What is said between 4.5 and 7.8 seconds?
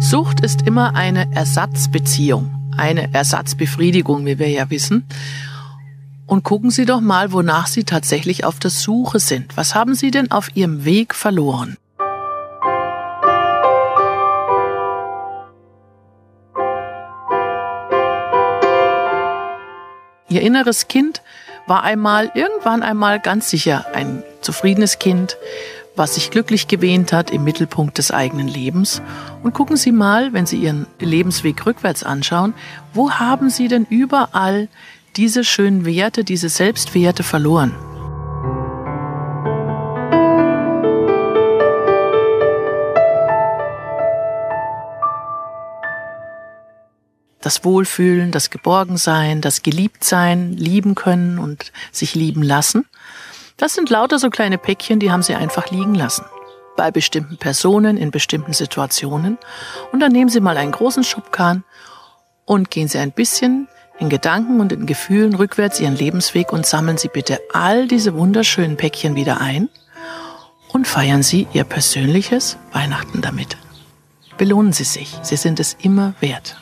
wissen. Und gucken Sie doch mal, wonach